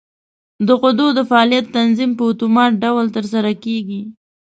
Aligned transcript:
د 0.67 0.69
غدو 0.81 1.07
د 1.17 1.19
فعالیت 1.29 1.65
تنظیم 1.77 2.11
په 2.17 2.23
اتومات 2.31 2.71
ډول 2.83 3.05
تر 3.15 3.25
سره 3.33 3.51
کېږي. 3.63 4.01